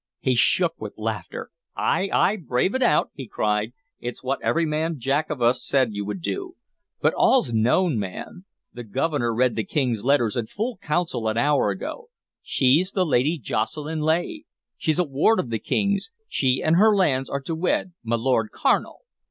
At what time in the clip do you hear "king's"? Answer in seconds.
9.63-10.03, 15.59-16.09